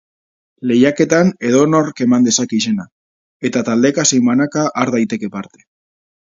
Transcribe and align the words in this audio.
Lehiaketan 0.69 1.27
edonork 1.49 2.01
eman 2.05 2.25
dezake 2.27 2.57
izena, 2.61 2.87
eta 3.51 3.63
taldeka 3.69 4.07
zein 4.13 4.25
banaka 4.31 4.65
har 4.83 4.93
daiteke 4.97 5.31
parte. 5.37 5.63